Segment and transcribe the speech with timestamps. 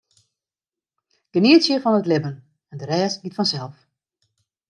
[1.37, 2.35] Genietsje fan it libben
[2.71, 3.79] en de rest giet fansels.